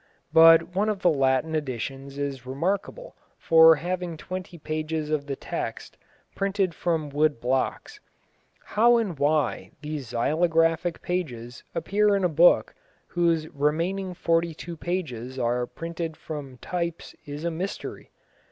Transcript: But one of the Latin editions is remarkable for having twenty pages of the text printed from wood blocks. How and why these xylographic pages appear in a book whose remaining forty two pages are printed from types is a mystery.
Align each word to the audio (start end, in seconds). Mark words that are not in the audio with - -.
But 0.33 0.73
one 0.73 0.89
of 0.89 1.03
the 1.03 1.11
Latin 1.11 1.53
editions 1.53 2.17
is 2.17 2.47
remarkable 2.47 3.15
for 3.37 3.75
having 3.75 4.17
twenty 4.17 4.57
pages 4.57 5.11
of 5.11 5.27
the 5.27 5.35
text 5.35 5.95
printed 6.35 6.73
from 6.73 7.09
wood 7.09 7.39
blocks. 7.39 7.99
How 8.65 8.97
and 8.97 9.19
why 9.19 9.69
these 9.83 10.11
xylographic 10.11 11.03
pages 11.03 11.63
appear 11.75 12.15
in 12.15 12.23
a 12.23 12.29
book 12.29 12.73
whose 13.09 13.47
remaining 13.49 14.15
forty 14.15 14.55
two 14.55 14.75
pages 14.75 15.37
are 15.37 15.67
printed 15.67 16.17
from 16.17 16.57
types 16.57 17.13
is 17.27 17.45
a 17.45 17.51
mystery. 17.51 18.09